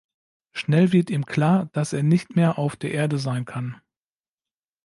Schnell 0.51 0.93
wird 0.93 1.11
ihm 1.11 1.27
klar, 1.27 1.69
dass 1.73 1.93
er 1.93 2.01
nicht 2.01 2.35
mehr 2.35 2.57
auf 2.57 2.75
der 2.75 2.91
Erde 2.91 3.19
sein 3.19 3.45
kann. 3.45 3.79